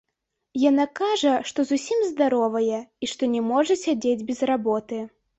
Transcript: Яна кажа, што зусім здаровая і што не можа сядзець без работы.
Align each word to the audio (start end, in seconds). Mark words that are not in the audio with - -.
Яна 0.69 0.85
кажа, 0.99 1.33
што 1.49 1.65
зусім 1.71 1.99
здаровая 2.11 2.79
і 3.03 3.09
што 3.11 3.29
не 3.33 3.41
можа 3.51 3.77
сядзець 3.83 4.15
без 4.31 4.41
работы. 4.51 4.99